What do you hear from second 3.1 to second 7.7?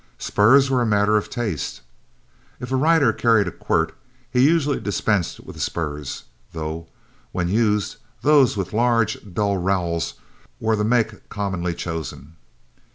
carried a quirt, he usually dispensed with spurs, though, when